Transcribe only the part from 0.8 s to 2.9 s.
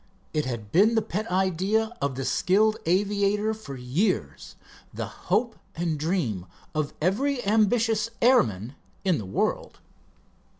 the pet idea of the skilled